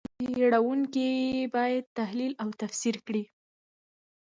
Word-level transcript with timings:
څېړونکي 0.35 1.07
یې 1.15 1.49
باید 1.55 1.85
تحلیل 1.97 2.33
او 2.41 2.49
تفسیر 2.61 2.95
کړي. 3.07 3.23